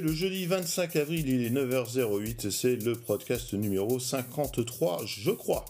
le 0.00 0.12
jeudi 0.12 0.46
25 0.46 0.96
avril, 0.96 1.28
il 1.28 1.44
est 1.44 1.50
9h08, 1.50 2.50
c'est 2.50 2.76
le 2.76 2.94
podcast 2.94 3.52
numéro 3.52 3.98
53, 3.98 5.02
je 5.06 5.30
crois. 5.30 5.64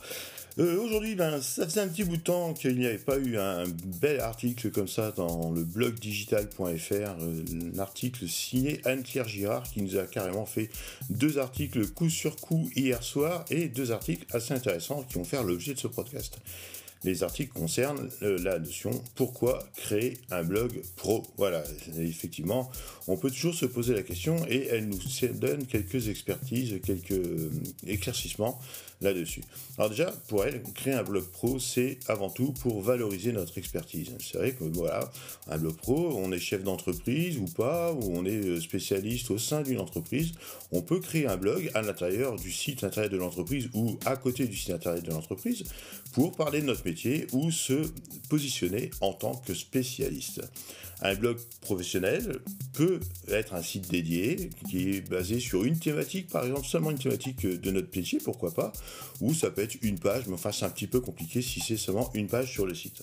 Euh, 0.59 0.79
aujourd'hui, 0.83 1.15
ben, 1.15 1.41
ça 1.41 1.65
faisait 1.65 1.81
un 1.81 1.89
petit 1.89 2.05
bout 2.05 2.19
de 2.19 2.23
temps 2.23 2.53
qu'il 2.53 2.79
n'y 2.79 2.87
avait 2.87 2.99
pas 2.99 3.17
eu 3.17 3.39
un 3.39 3.65
bel 4.01 4.21
article 4.21 4.71
comme 4.71 4.89
ça 4.89 5.11
dans 5.13 5.51
le 5.51 5.65
blog 5.65 5.95
digital.fr, 5.99 6.63
euh, 6.93 7.43
l'article 7.75 8.29
signé 8.29 8.81
Anne-Claire 8.85 9.29
Girard 9.29 9.63
qui 9.63 9.81
nous 9.83 9.97
a 9.97 10.03
carrément 10.03 10.45
fait 10.45 10.69
deux 11.09 11.39
articles 11.39 11.87
coup 11.89 12.11
sur 12.11 12.37
coup 12.37 12.71
hier 12.77 13.03
soir 13.03 13.47
et 13.51 13.69
deux 13.69 13.93
articles 13.93 14.27
assez 14.35 14.53
intéressants 14.53 15.05
qui 15.09 15.15
vont 15.15 15.25
faire 15.25 15.43
l'objet 15.43 15.73
de 15.73 15.79
ce 15.79 15.89
podcast. 15.89 16.39
Les 17.05 17.23
articles 17.23 17.53
concernent 17.53 18.09
euh, 18.23 18.39
la 18.43 18.59
notion 18.59 18.91
pourquoi 19.15 19.59
créer 19.77 20.19
un 20.31 20.45
blog 20.45 20.83
pro? 20.97 21.23
Voilà, 21.37 21.65
effectivement, 21.99 22.71
on 23.09 23.17
peut 23.17 23.31
toujours 23.31 23.55
se 23.55 23.67
poser 23.67 23.95
la 23.95 24.03
question 24.03 24.37
et 24.49 24.69
elle 24.69 24.89
nous 24.89 24.99
donne 25.35 25.67
quelques 25.67 26.09
expertises, 26.09 26.81
quelques 26.85 27.21
éclaircissements 27.87 28.61
là-dessus. 29.03 29.43
Alors 29.79 29.91
déjà, 29.91 30.13
pour 30.29 30.45
elle, 30.45 30.63
créer 30.75 30.95
un 30.95 31.03
blog 31.03 31.25
pro, 31.25 31.59
c'est 31.59 31.99
avant 32.07 32.31
tout 32.31 32.53
pour 32.53 32.81
valoriser 32.83 33.33
notre 33.33 33.59
expertise. 33.59 34.11
C'est 34.21 34.39
vrai 34.39 34.53
que 34.53 34.65
voilà, 34.65 35.11
un 35.49 35.59
blog 35.59 35.77
pro, 35.77 36.17
on 36.17 36.31
est 36.31 36.39
chef 36.39 36.63
d'entreprise 36.63 37.39
ou 37.39 37.47
pas, 37.47 37.93
ou 37.93 38.13
on 38.15 38.25
est 38.25 38.45
euh, 38.45 38.61
spécialiste 38.61 39.31
au 39.31 39.39
sein 39.39 39.63
d'une 39.63 39.81
entreprise, 39.81 40.33
on 40.71 40.83
peut 40.83 41.01
créer 41.01 41.27
un 41.27 41.37
blog 41.37 41.71
à 41.75 41.83
l'intérieur 41.83 42.37
du 42.37 42.53
site 42.53 42.85
internet 42.85 43.11
de 43.11 43.17
l'entreprise 43.17 43.69
ou 43.75 43.99
à 44.07 44.17
côté 44.17 44.47
du 44.47 44.57
site 44.57 44.71
internet 44.71 45.05
de 45.05 45.11
l'entreprise 45.11 45.65
pour 46.13 46.33
parler 46.33 46.61
de 46.61 46.67
notre 46.67 46.85
métier 46.85 46.92
ou 47.33 47.51
se 47.51 47.91
positionner 48.29 48.91
en 49.01 49.13
tant 49.13 49.35
que 49.35 49.55
spécialiste. 49.55 50.43
Un 51.05 51.15
blog 51.15 51.37
professionnel 51.61 52.41
peut 52.75 53.01
être 53.29 53.55
un 53.55 53.63
site 53.63 53.91
dédié 53.91 54.51
qui 54.71 54.91
est 54.91 55.01
basé 55.01 55.41
sur 55.41 55.65
une 55.65 55.79
thématique, 55.79 56.29
par 56.29 56.45
exemple 56.45 56.67
seulement 56.67 56.93
une 56.93 56.99
thématique 56.99 57.45
de 57.45 57.71
notre 57.73 57.89
métier, 57.97 58.19
pourquoi 58.19 58.55
pas, 58.55 58.73
ou 59.21 59.35
ça 59.35 59.51
peut 59.51 59.63
être 59.63 59.77
une 59.83 59.99
page, 59.99 60.27
mais 60.29 60.35
enfin 60.35 60.53
c'est 60.53 60.65
un 60.65 60.71
petit 60.71 60.87
peu 60.87 61.01
compliqué 61.01 61.43
si 61.43 61.61
c'est 61.61 61.77
seulement 61.77 62.11
une 62.15 62.29
page 62.29 62.53
sur 62.53 62.67
le 62.67 62.75
site. 62.75 63.03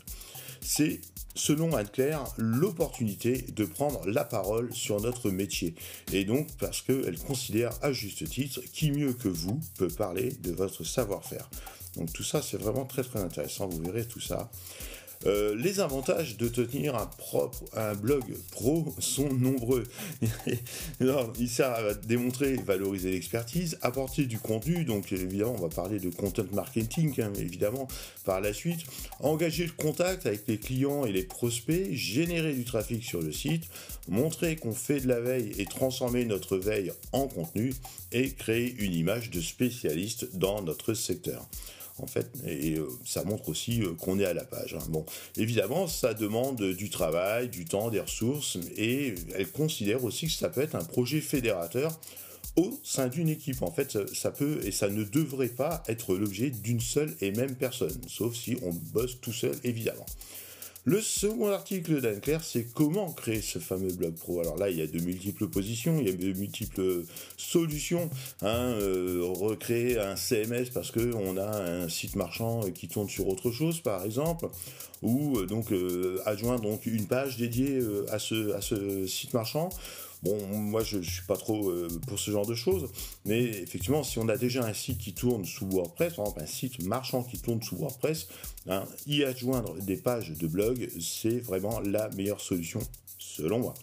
C'est, 0.62 1.02
selon 1.36 1.76
Anne-Claire, 1.76 2.24
l'opportunité 2.38 3.46
de 3.56 3.66
prendre 3.66 4.06
la 4.08 4.24
parole 4.24 4.74
sur 4.74 5.02
notre 5.02 5.32
métier. 5.32 5.76
Et 6.12 6.26
donc 6.26 6.48
parce 6.60 6.82
qu'elle 6.82 7.18
considère 7.20 7.72
à 7.82 7.92
juste 7.92 8.28
titre 8.30 8.62
qui 8.74 8.92
mieux 8.92 9.14
que 9.14 9.30
vous 9.30 9.60
peut 9.78 9.88
parler 9.88 10.32
de 10.42 10.52
votre 10.52 10.84
savoir-faire. 10.84 11.50
Donc 11.96 12.12
tout 12.14 12.24
ça 12.24 12.42
c'est 12.42 12.58
vraiment 12.58 12.86
très 12.86 13.04
très 13.04 13.20
intéressant, 13.20 13.68
vous 13.68 13.82
verrez 13.82 14.08
tout 14.08 14.20
ça. 14.20 14.50
Euh, 15.26 15.54
les 15.54 15.82
avantages 15.82 16.38
de 16.38 16.48
tenir 16.48 16.96
un 17.76 17.94
blog 17.96 18.24
pro 18.52 18.96
sont 19.00 19.34
nombreux. 19.34 19.84
il 21.40 21.50
sert 21.50 21.72
à 21.72 21.94
démontrer, 21.94 22.56
valoriser 22.56 23.12
l'expertise, 23.12 23.78
apporter 23.82 24.26
du 24.28 24.40
contenu. 24.40 24.86
Donc 24.86 25.12
évidemment, 25.12 25.56
on 25.58 25.62
va 25.62 25.68
parler 25.68 26.00
de 26.00 26.10
content 26.10 26.46
marketing, 26.54 27.20
hein, 27.20 27.34
évidemment 27.38 27.90
par 28.24 28.40
la 28.40 28.54
suite. 28.54 28.80
Engager 29.20 29.66
le 29.66 29.74
contact 29.74 30.26
avec 30.26 30.48
les 30.48 30.58
clients 30.58 31.06
et 31.06 31.12
les 31.12 31.24
prospects, 31.24 31.92
générer 31.92 32.54
du 32.54 32.64
trafic 32.64 33.04
sur 33.04 33.22
le 33.22 33.34
site, 33.34 33.66
montrer 34.08 34.56
qu'on 34.56 34.74
fait 34.74 35.02
de 35.02 35.08
la 35.10 35.20
veille 35.20 35.52
et 35.58 35.66
transformer 35.66 36.24
notre 36.24 36.58
veille 36.58 36.94
en 37.12 37.28
contenu 37.28 37.74
et 38.14 38.32
créer 38.32 38.74
une 38.80 38.94
image 38.94 39.32
de 39.32 39.42
spécialiste 39.42 40.38
dans 40.38 40.62
notre 40.62 40.94
secteur 40.94 41.46
en 42.02 42.08
fait, 42.08 42.28
et 42.46 42.76
euh, 42.76 42.88
ça 43.06 43.24
montre 43.24 43.50
aussi 43.50 43.82
euh, 43.82 43.94
qu'on 43.94 44.20
est 44.20 44.26
à 44.26 44.34
la 44.34 44.44
page. 44.44 44.76
Hein. 44.76 44.84
Bon, 44.90 45.06
évidemment, 45.38 45.88
ça 45.88 46.14
demande 46.14 46.62
du 46.62 46.90
travail, 46.90 47.50
du 47.50 47.66
temps, 47.66 47.90
des 47.90 48.00
ressources, 48.00 48.58
et 48.78 49.16
elle 49.36 49.50
considère 49.52 50.04
aussi 50.04 50.28
que 50.28 50.34
ça 50.34 50.50
peut 50.50 50.62
être 50.62 50.76
un 50.76 50.84
projet 50.84 51.22
fédérateur 51.22 52.00
au 52.56 52.78
sein 52.84 53.08
d'une 53.08 53.30
équipe. 53.30 53.62
En 53.62 53.72
fait, 53.72 53.98
ça, 54.14 54.32
peut 54.32 54.60
et 54.64 54.72
ça 54.72 54.90
ne 54.90 55.04
devrait 55.04 55.48
pas 55.48 55.84
être 55.88 56.16
l'objet 56.16 56.50
d'une 56.50 56.82
seule 56.82 57.16
et 57.22 57.32
même 57.32 57.56
personne, 57.56 58.02
sauf 58.08 58.36
si 58.36 58.58
on 58.64 58.72
bosse 58.94 59.20
tout 59.22 59.34
seul, 59.34 59.56
évidemment. 59.64 60.06
Le 60.86 61.02
second 61.02 61.52
article 61.52 62.00
d'Anne-Claire, 62.00 62.42
c'est 62.42 62.64
comment 62.74 63.12
créer 63.12 63.42
ce 63.42 63.60
fameux 63.60 63.92
blog 63.92 64.14
pro. 64.16 64.40
Alors 64.40 64.58
là, 64.58 64.70
il 64.70 64.78
y 64.78 64.82
a 64.82 64.88
de 64.88 65.00
multiples 65.00 65.48
positions, 65.48 66.00
il 66.00 66.08
y 66.08 66.10
a 66.10 66.14
de 66.14 66.32
multiples 66.40 67.04
solutions. 67.36 68.10
Hein, 68.42 68.76
euh, 68.80 69.20
recréer 69.22 70.00
un 70.00 70.16
CMS 70.16 70.70
parce 70.74 70.92
qu'on 70.92 71.38
a 71.38 71.84
un 71.84 71.90
site 71.90 72.16
marchand 72.16 72.62
qui 72.74 72.88
tourne 72.88 73.10
sur 73.10 73.28
autre 73.28 73.52
chose, 73.52 73.82
par 73.82 74.06
exemple, 74.06 74.48
ou 75.02 75.38
euh, 75.38 75.46
donc 75.46 75.74
euh, 75.74 76.22
adjoindre 76.26 76.62
donc 76.62 76.86
une 76.86 77.08
page 77.08 77.36
dédiée 77.36 77.82
à 78.10 78.18
ce 78.18 79.06
site 79.06 79.34
marchand 79.34 79.70
Bon, 80.22 80.38
moi 80.48 80.84
je, 80.84 80.98
ne 80.98 81.02
suis 81.02 81.24
pas 81.26 81.38
trop 81.38 81.70
euh, 81.70 81.88
pour 82.08 82.20
ce 82.20 82.30
genre 82.32 82.46
de 82.46 82.56
choses, 82.56 82.90
mais 83.26 83.42
effectivement, 83.42 84.04
si 84.04 84.20
on 84.20 84.28
a 84.28 84.38
déjà 84.38 84.66
un 84.66 84.74
site 84.74 84.98
qui 84.98 85.14
tourne 85.14 85.46
sous 85.46 85.66
WordPress, 85.70 86.16
par 86.16 86.26
exemple 86.26 86.44
un 86.44 86.46
site 86.46 86.84
marchand 86.84 87.24
qui 87.24 87.40
tourne 87.40 87.62
sous 87.64 87.78
WordPress, 87.78 88.28
hein, 88.68 88.84
y 89.08 89.24
adjoindre 89.24 89.76
des 89.76 89.96
pages 89.96 90.32
de 90.32 90.48
blog, 90.48 90.90
c'est 91.00 91.40
vraiment 91.40 91.80
la 91.80 92.10
meilleure 92.10 92.42
solution 92.42 92.82
selon 93.18 93.60
moi. 93.60 93.74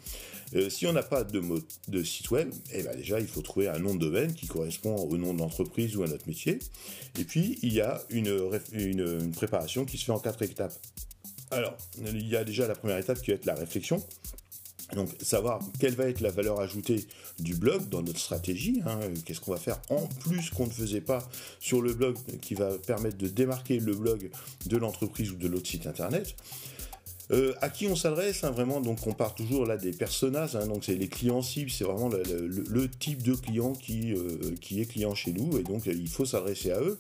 Euh, 0.55 0.69
si 0.69 0.87
on 0.87 0.93
n'a 0.93 1.03
pas 1.03 1.25
de, 1.25 1.43
de 1.89 2.03
site 2.05 2.31
web, 2.31 2.53
eh 2.73 2.83
ben 2.83 2.95
déjà 2.95 3.19
il 3.19 3.27
faut 3.27 3.43
trouver 3.43 3.69
un 3.69 3.79
nom 3.79 3.95
de 3.95 4.01
domaine 4.01 4.35
qui 4.35 4.47
correspond 4.47 4.95
au 4.95 5.17
nom 5.17 5.33
de 5.33 5.39
l'entreprise 5.39 5.97
ou 5.97 6.03
à 6.03 6.07
notre 6.07 6.29
métier. 6.29 6.59
Et 7.19 7.25
puis 7.25 7.59
il 7.63 7.73
y 7.73 7.81
a 7.81 8.03
une 8.11 9.33
préparation 9.33 9.87
qui 9.87 9.97
se 9.97 10.05
fait 10.05 10.13
en 10.13 10.21
quatre 10.21 10.43
étapes. 10.43 10.75
Alors, 11.51 11.77
il 12.05 12.27
y 12.27 12.37
a 12.37 12.45
déjà 12.45 12.67
la 12.67 12.75
première 12.75 12.99
étape 12.99 13.21
qui 13.23 13.31
va 13.31 13.37
être 13.37 13.47
la 13.47 13.55
réflexion. 13.55 14.03
Donc 14.95 15.09
savoir 15.21 15.61
quelle 15.81 15.95
va 15.95 16.09
être 16.09 16.21
la 16.21 16.31
valeur 16.31 16.61
ajoutée 16.61 17.07
du 17.41 17.55
blog 17.55 17.89
dans 17.89 18.03
notre 18.03 18.21
stratégie, 18.21 18.83
hein, 18.87 19.01
qu'est-ce 19.25 19.41
qu'on 19.41 19.53
va 19.53 19.59
faire 19.59 19.81
en 19.91 20.07
plus 20.07 20.51
qu'on 20.51 20.67
ne 20.67 20.73
faisait 20.73 21.01
pas 21.01 21.29
sur 21.59 21.83
le 21.83 21.93
blog 21.93 22.17
qui 22.41 22.55
va 22.55 22.79
permettre 22.79 23.19
de 23.19 23.27
démarquer 23.27 23.81
le 23.81 23.95
blog 23.95 24.31
de 24.67 24.77
l'entreprise 24.77 25.33
ou 25.33 25.37
de 25.37 25.49
l'autre 25.49 25.67
site 25.67 25.87
internet. 25.87 26.37
Euh, 27.33 27.55
à 27.61 27.69
qui 27.69 27.89
on 27.89 27.97
s'adresse 27.97 28.45
hein, 28.45 28.53
Vraiment, 28.53 28.81
donc 28.81 29.05
on 29.09 29.13
part 29.13 29.35
toujours 29.35 29.67
là 29.67 29.77
des 29.77 29.91
personas, 29.91 30.55
hein, 30.55 30.69
donc 30.69 30.85
c'est 30.85 30.95
les 30.95 31.09
clients 31.09 31.43
cibles, 31.43 31.73
c'est 31.73 31.83
vraiment 31.83 32.09
le, 32.09 32.89
type 32.89 33.23
de 33.25 33.35
client 33.35 33.73
euh, 33.91 34.55
qui 34.61 34.81
est 34.81 34.87
client 34.87 35.15
chez 35.17 35.33
nous, 35.33 35.59
et 35.59 35.65
donc 35.65 35.87
il 35.87 36.09
faut 36.09 36.25
s'adresser 36.25 36.71
à 36.71 36.81
eux 36.81 36.99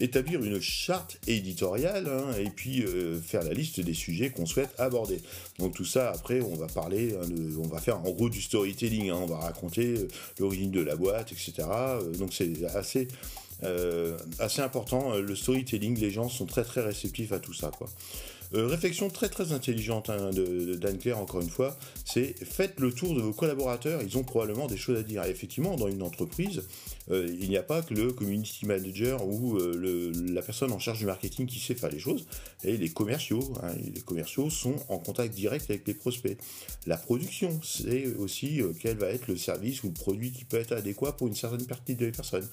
établir 0.00 0.42
une 0.42 0.60
charte 0.60 1.18
éditoriale 1.26 2.08
hein, 2.08 2.34
et 2.38 2.50
puis 2.50 2.82
euh, 2.82 3.20
faire 3.20 3.44
la 3.44 3.52
liste 3.52 3.80
des 3.80 3.94
sujets 3.94 4.30
qu'on 4.30 4.46
souhaite 4.46 4.74
aborder. 4.78 5.20
Donc 5.58 5.74
tout 5.74 5.84
ça, 5.84 6.10
après, 6.10 6.40
on 6.40 6.56
va 6.56 6.66
parler, 6.66 7.14
hein, 7.14 7.26
on 7.62 7.68
va 7.68 7.78
faire 7.78 7.98
en 7.98 8.10
gros 8.10 8.30
du 8.30 8.40
storytelling, 8.40 9.10
hein, 9.10 9.18
on 9.20 9.26
va 9.26 9.38
raconter 9.38 9.94
euh, 9.98 10.08
l'origine 10.38 10.70
de 10.70 10.80
la 10.80 10.96
boîte, 10.96 11.32
etc. 11.32 11.68
Euh, 11.68 12.12
donc 12.14 12.32
c'est 12.32 12.64
assez 12.74 13.08
assez 14.38 14.62
important. 14.62 15.18
Le 15.18 15.36
storytelling, 15.36 15.98
les 16.00 16.10
gens 16.10 16.30
sont 16.30 16.46
très 16.46 16.64
très 16.64 16.80
réceptifs 16.80 17.32
à 17.32 17.38
tout 17.38 17.52
ça, 17.52 17.70
quoi. 17.76 17.90
Euh, 18.52 18.66
réflexion 18.66 19.08
très 19.10 19.28
très 19.28 19.52
intelligente 19.52 20.10
hein, 20.10 20.30
encore 21.14 21.40
une 21.40 21.48
fois, 21.48 21.76
c'est 22.04 22.34
faites 22.44 22.80
le 22.80 22.92
tour 22.92 23.14
de 23.14 23.20
vos 23.20 23.32
collaborateurs, 23.32 24.02
ils 24.02 24.18
ont 24.18 24.24
probablement 24.24 24.66
des 24.66 24.76
choses 24.76 24.98
à 24.98 25.02
dire. 25.02 25.24
Et 25.24 25.30
effectivement, 25.30 25.76
dans 25.76 25.88
une 25.88 26.02
entreprise, 26.02 26.62
euh, 27.10 27.28
il 27.28 27.48
n'y 27.48 27.56
a 27.56 27.62
pas 27.62 27.82
que 27.82 27.94
le 27.94 28.12
community 28.12 28.66
manager 28.66 29.26
ou 29.26 29.56
euh, 29.56 30.12
la 30.30 30.42
personne 30.42 30.72
en 30.72 30.78
charge 30.78 30.98
du 30.98 31.06
marketing 31.06 31.46
qui 31.46 31.60
sait 31.60 31.74
faire 31.74 31.90
les 31.90 32.00
choses, 32.00 32.26
et 32.64 32.76
les 32.76 32.88
commerciaux. 32.88 33.54
Hein, 33.62 33.72
les 33.94 34.00
commerciaux 34.00 34.50
sont 34.50 34.76
en 34.88 34.98
contact 34.98 35.34
direct 35.34 35.70
avec 35.70 35.86
les 35.86 35.94
prospects. 35.94 36.36
La 36.86 36.96
production, 36.96 37.60
c'est 37.62 38.06
aussi 38.18 38.60
quel 38.80 38.96
va 38.96 39.08
être 39.08 39.28
le 39.28 39.36
service 39.36 39.84
ou 39.84 39.88
le 39.88 39.94
produit 39.94 40.32
qui 40.32 40.44
peut 40.44 40.58
être 40.58 40.72
adéquat 40.72 41.12
pour 41.12 41.28
une 41.28 41.34
certaine 41.34 41.66
partie 41.66 41.94
des 41.94 42.10
personnes. 42.10 42.48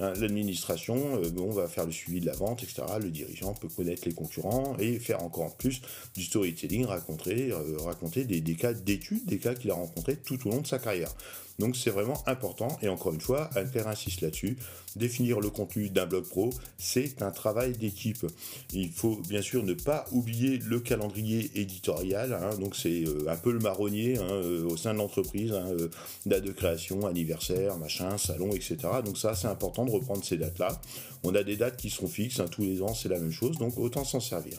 Hein, 0.00 0.14
l'administration, 0.18 1.22
euh, 1.22 1.30
on 1.38 1.50
va 1.50 1.68
faire 1.68 1.84
le 1.84 1.92
suivi 1.92 2.20
de 2.20 2.26
la 2.26 2.32
vente, 2.32 2.62
etc. 2.62 2.82
Le 3.00 3.10
dirigeant 3.10 3.52
peut 3.54 3.68
connaître 3.68 4.02
les 4.06 4.14
concurrents 4.14 4.76
et 4.78 4.98
faire 4.98 5.22
encore 5.22 5.56
plus 5.56 5.82
du 6.14 6.22
storytelling, 6.24 6.86
raconter, 6.86 7.52
euh, 7.52 8.24
des 8.24 8.54
cas 8.54 8.72
d'études, 8.72 9.26
des 9.26 9.38
cas 9.38 9.54
qu'il 9.54 9.70
a 9.70 9.74
rencontrés 9.74 10.16
tout 10.16 10.46
au 10.46 10.50
long 10.50 10.60
de 10.60 10.66
sa 10.66 10.78
carrière. 10.78 11.14
Donc 11.62 11.76
c'est 11.76 11.90
vraiment 11.90 12.20
important, 12.26 12.76
et 12.82 12.88
encore 12.88 13.14
une 13.14 13.20
fois, 13.20 13.48
Alper 13.54 13.86
insiste 13.86 14.20
là-dessus, 14.20 14.56
définir 14.96 15.38
le 15.38 15.48
contenu 15.48 15.90
d'un 15.90 16.06
blog 16.06 16.24
pro, 16.24 16.50
c'est 16.76 17.22
un 17.22 17.30
travail 17.30 17.70
d'équipe. 17.70 18.26
Il 18.72 18.90
faut 18.90 19.14
bien 19.28 19.42
sûr 19.42 19.62
ne 19.62 19.72
pas 19.72 20.04
oublier 20.10 20.58
le 20.58 20.80
calendrier 20.80 21.52
éditorial, 21.54 22.32
hein. 22.32 22.56
donc 22.58 22.74
c'est 22.74 23.04
euh, 23.06 23.28
un 23.28 23.36
peu 23.36 23.52
le 23.52 23.60
marronnier 23.60 24.18
hein, 24.18 24.26
euh, 24.28 24.64
au 24.64 24.76
sein 24.76 24.92
de 24.92 24.98
l'entreprise, 24.98 25.52
hein, 25.52 25.68
euh, 25.78 25.88
date 26.26 26.42
de 26.42 26.50
création, 26.50 27.06
anniversaire, 27.06 27.78
machin, 27.78 28.18
salon, 28.18 28.50
etc. 28.50 28.78
Donc 29.04 29.16
ça 29.16 29.36
c'est 29.36 29.46
important 29.46 29.84
de 29.84 29.92
reprendre 29.92 30.24
ces 30.24 30.38
dates-là. 30.38 30.80
On 31.22 31.32
a 31.36 31.44
des 31.44 31.56
dates 31.56 31.76
qui 31.76 31.90
sont 31.90 32.08
fixes, 32.08 32.42
tous 32.50 32.62
les 32.62 32.82
ans 32.82 32.92
c'est 32.92 33.08
la 33.08 33.20
même 33.20 33.30
chose, 33.30 33.56
donc 33.56 33.78
autant 33.78 34.04
s'en 34.04 34.18
servir. 34.18 34.58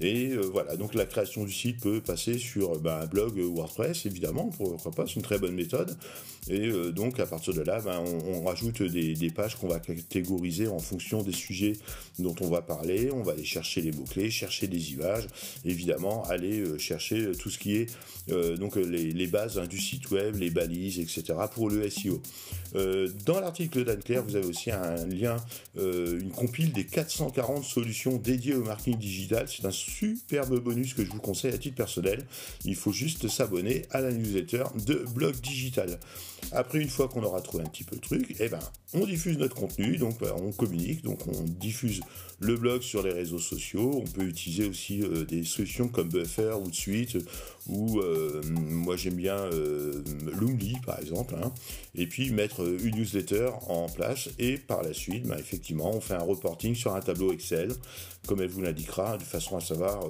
Et 0.00 0.34
voilà, 0.36 0.76
donc 0.76 0.92
la 0.94 1.06
création 1.06 1.44
du 1.44 1.52
site 1.52 1.80
peut 1.80 2.00
passer 2.00 2.36
sur 2.36 2.80
bah, 2.80 3.02
un 3.02 3.06
blog 3.06 3.38
WordPress, 3.38 4.06
évidemment, 4.06 4.50
pourquoi 4.56 4.90
pas, 4.90 5.06
c'est 5.06 5.14
une 5.14 5.22
très 5.22 5.38
bonne 5.38 5.54
méthode. 5.54 5.96
Et 6.48 6.70
donc 6.92 7.20
à 7.20 7.26
partir 7.26 7.54
de 7.54 7.62
là, 7.62 7.80
ben, 7.80 8.02
on, 8.26 8.42
rajoute 8.44 8.82
des, 8.82 9.14
des 9.14 9.30
pages 9.30 9.56
qu'on 9.56 9.68
va 9.68 9.80
catégoriser 9.80 10.68
en 10.68 10.78
fonction 10.78 11.22
des 11.22 11.32
sujets 11.32 11.74
dont 12.18 12.34
on 12.40 12.48
va 12.48 12.62
parler. 12.62 13.10
On 13.12 13.22
va 13.22 13.32
aller 13.32 13.44
chercher 13.44 13.80
les 13.80 13.92
mots-clés, 13.92 14.30
chercher 14.30 14.66
des 14.66 14.92
images, 14.92 15.26
évidemment 15.64 16.24
aller 16.24 16.78
chercher 16.78 17.32
tout 17.32 17.50
ce 17.50 17.58
qui 17.58 17.76
est 17.76 17.86
donc 18.58 18.76
les, 18.76 19.26
bases 19.26 19.58
hein, 19.58 19.66
du 19.66 19.78
site 19.78 20.10
web, 20.10 20.36
les 20.36 20.50
balises, 20.50 20.98
etc. 20.98 21.38
pour 21.52 21.68
le 21.68 21.88
SEO. 21.90 22.20
dans 23.24 23.40
l'article 23.40 23.84
d'Anne 23.84 24.02
Claire, 24.02 24.22
vous 24.22 24.36
avez 24.36 24.46
aussi 24.46 24.70
un 24.70 25.06
lien, 25.06 25.36
une 25.76 26.30
compile 26.30 26.72
des 26.72 26.84
440 26.84 27.64
solutions 27.64 28.16
dédiées 28.16 28.54
au 28.54 28.64
marketing 28.64 28.98
digital. 28.98 29.46
C'est 29.48 29.66
un 29.66 29.70
superbe 29.70 30.58
bonus 30.60 30.94
que 30.94 31.04
je 31.04 31.10
vous 31.10 31.20
conseille 31.20 31.52
à 31.52 31.58
titre 31.58 31.76
personnel. 31.76 32.24
Il 32.64 32.76
faut 32.76 32.92
juste 32.92 33.28
s'abonner 33.28 33.86
à 33.90 34.00
la 34.00 34.12
newsletter 34.12 34.64
de 34.86 35.04
Blog 35.14 35.34
Digital. 35.40 35.98
Après, 36.52 36.78
une 36.78 36.88
fois 36.88 37.08
qu'on 37.08 37.22
aura 37.22 37.40
trouvé 37.40 37.64
un 37.64 37.68
petit 37.68 37.84
peu 37.84 37.96
le 37.96 38.00
truc, 38.00 38.36
eh 38.38 38.48
ben, 38.48 38.60
on 38.92 39.06
diffuse 39.06 39.38
notre 39.38 39.54
contenu, 39.54 39.96
donc 39.96 40.22
euh, 40.22 40.30
on 40.36 40.52
communique, 40.52 41.02
donc 41.02 41.26
on 41.26 41.42
diffuse 41.42 42.00
le 42.40 42.56
blog 42.56 42.82
sur 42.82 43.02
les 43.02 43.12
réseaux 43.12 43.38
sociaux. 43.38 43.90
On 43.94 44.06
peut 44.06 44.24
utiliser 44.24 44.68
aussi 44.68 45.02
euh, 45.02 45.24
des 45.24 45.44
solutions 45.44 45.88
comme 45.88 46.08
Buffer 46.08 46.54
ou 46.64 46.72
Suite, 46.72 47.18
ou 47.66 48.00
euh, 48.00 48.40
moi 48.44 48.96
j'aime 48.96 49.14
bien 49.14 49.48
Loomly 50.38 50.76
par 50.84 50.98
exemple, 51.00 51.34
hein. 51.42 51.52
et 51.94 52.06
puis 52.06 52.30
mettre 52.30 52.60
une 52.60 52.96
newsletter 52.96 53.50
en 53.68 53.88
place, 53.88 54.28
et 54.38 54.58
par 54.58 54.82
la 54.82 54.92
suite, 54.92 55.26
ben, 55.26 55.38
effectivement, 55.38 55.90
on 55.94 56.00
fait 56.00 56.14
un 56.14 56.22
reporting 56.22 56.74
sur 56.74 56.94
un 56.94 57.00
tableau 57.00 57.32
Excel, 57.32 57.72
comme 58.26 58.40
elle 58.40 58.48
vous 58.48 58.62
l'indiquera, 58.62 59.18
de 59.18 59.22
façon 59.22 59.56
à 59.56 59.60
savoir 59.60 60.08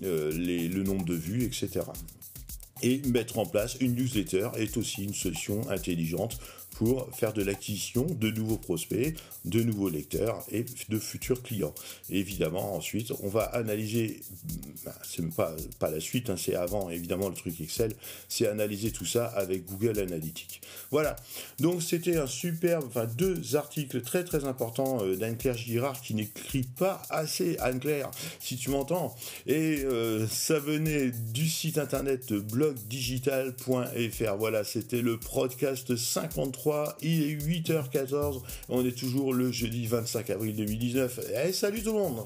le 0.00 0.82
nombre 0.82 1.04
de 1.04 1.14
vues, 1.14 1.44
etc. 1.44 1.80
Et 2.82 3.02
mettre 3.06 3.38
en 3.38 3.46
place 3.46 3.76
une 3.80 3.94
newsletter 3.94 4.50
est 4.56 4.76
aussi 4.76 5.04
une 5.04 5.14
solution 5.14 5.68
intelligente 5.70 6.38
faire 7.12 7.32
de 7.32 7.42
l'acquisition 7.42 8.04
de 8.04 8.30
nouveaux 8.30 8.56
prospects, 8.56 9.14
de 9.44 9.62
nouveaux 9.62 9.88
lecteurs 9.88 10.44
et 10.50 10.64
de 10.88 10.98
futurs 10.98 11.42
clients. 11.42 11.74
évidemment, 12.10 12.74
ensuite, 12.74 13.12
on 13.22 13.28
va 13.28 13.44
analyser, 13.44 14.20
ben, 14.84 14.92
c'est 15.02 15.28
pas, 15.34 15.54
pas 15.78 15.90
la 15.90 16.00
suite, 16.00 16.30
hein, 16.30 16.36
c'est 16.36 16.54
avant 16.54 16.90
évidemment 16.90 17.28
le 17.28 17.34
truc 17.34 17.60
Excel, 17.60 17.94
c'est 18.28 18.46
analyser 18.46 18.92
tout 18.92 19.06
ça 19.06 19.26
avec 19.26 19.66
Google 19.66 19.98
Analytics. 19.98 20.60
Voilà, 20.90 21.16
donc 21.58 21.82
c'était 21.82 22.16
un 22.16 22.26
superbe, 22.26 22.84
enfin 22.86 23.06
deux 23.06 23.56
articles 23.56 24.00
très 24.02 24.24
très 24.24 24.44
importants 24.44 25.02
euh, 25.02 25.16
d'Anne-Claire 25.16 25.56
Girard 25.56 26.00
qui 26.00 26.14
n'écrit 26.14 26.62
pas 26.62 27.02
assez, 27.10 27.56
Anne-Claire, 27.58 28.10
si 28.40 28.56
tu 28.56 28.70
m'entends, 28.70 29.14
et 29.46 29.82
euh, 29.84 30.26
ça 30.28 30.58
venait 30.58 31.10
du 31.10 31.48
site 31.48 31.78
internet 31.78 32.32
blogdigital.fr. 32.32 34.36
Voilà, 34.38 34.64
c'était 34.64 35.02
le 35.02 35.18
podcast 35.18 35.96
53 35.96 36.67
il 37.02 37.22
est 37.22 37.36
8h14, 37.36 38.40
on 38.68 38.84
est 38.84 38.96
toujours 38.96 39.34
le 39.34 39.50
jeudi 39.52 39.86
25 39.86 40.30
avril 40.30 40.56
2019. 40.56 41.18
Et 41.18 41.48
eh, 41.48 41.52
salut 41.52 41.82
tout 41.82 41.92
le 41.92 41.98
monde 41.98 42.24